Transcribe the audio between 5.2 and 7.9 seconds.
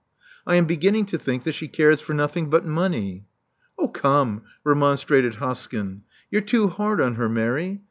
Hoskyn. You're too hard on her, Mary.